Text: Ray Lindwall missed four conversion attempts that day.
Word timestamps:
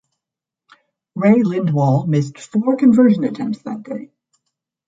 Ray 1.13 1.43
Lindwall 1.43 2.07
missed 2.07 2.39
four 2.39 2.75
conversion 2.75 3.23
attempts 3.23 3.61
that 3.61 3.83
day. 3.83 4.09